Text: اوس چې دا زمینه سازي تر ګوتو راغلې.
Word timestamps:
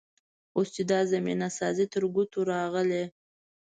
اوس 0.55 0.67
چې 0.75 0.83
دا 0.91 0.99
زمینه 1.11 1.49
سازي 1.59 1.85
تر 1.93 2.03
ګوتو 2.15 2.39
راغلې. 2.51 3.03